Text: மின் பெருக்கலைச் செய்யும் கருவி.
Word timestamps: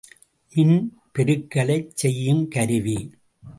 மின் 0.53 0.77
பெருக்கலைச் 1.13 1.91
செய்யும் 1.93 2.47
கருவி. 2.47 2.97